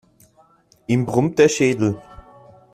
[0.87, 2.01] Ihm brummt der Schädel.